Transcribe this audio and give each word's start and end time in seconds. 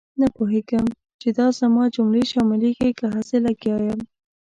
نه 0.19 0.27
پوهېږم 0.35 0.85
چې 1.21 1.29
دا 1.37 1.47
زما 1.59 1.83
جملې 1.95 2.23
شاملېږي 2.31 2.89
که 2.99 3.05
هسې 3.15 3.37
لګیا 3.45 3.77
یم. 3.87 3.99